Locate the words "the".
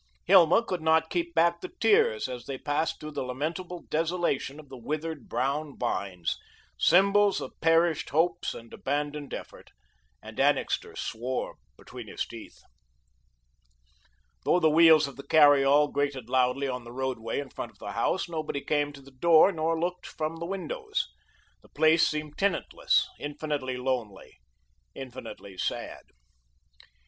1.61-1.69, 3.11-3.21, 4.67-4.75, 14.59-14.71, 15.17-15.27, 16.83-16.91, 17.77-17.91, 19.03-19.11, 20.37-20.47, 21.61-21.69